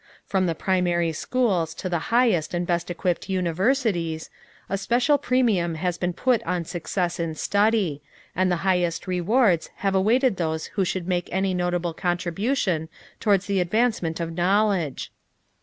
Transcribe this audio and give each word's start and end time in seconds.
From 0.25 0.47
the 0.47 0.55
primary 0.55 1.11
schools 1.11 1.75
to 1.75 1.87
the 1.87 1.99
highest 2.09 2.55
and 2.55 2.65
best 2.65 2.89
equipped 2.89 3.29
universities, 3.29 4.31
a 4.67 4.75
special 4.75 5.19
premium 5.19 5.75
has 5.75 5.99
been 5.99 6.11
put 6.11 6.41
on 6.41 6.65
success 6.65 7.19
in 7.19 7.35
study, 7.35 8.01
and 8.35 8.51
the 8.51 8.55
highest 8.65 9.05
rewards 9.05 9.69
have 9.85 9.93
awaited 9.93 10.37
those 10.37 10.65
who 10.73 10.83
should 10.83 11.07
make 11.07 11.29
any 11.31 11.53
notable 11.53 11.93
contribution 11.93 12.89
towards 13.19 13.45
the 13.45 13.59
advancement 13.59 14.19
of 14.19 14.33
knowledge. 14.33 15.11